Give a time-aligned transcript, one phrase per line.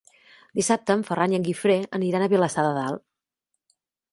[0.59, 3.05] Dissabte en Ferran i en Guifré aniran a Vilassar de Dalt.